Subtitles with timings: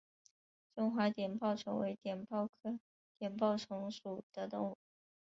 [0.73, 2.79] 中华碘泡虫为碘泡科
[3.19, 4.77] 碘泡虫属的动物。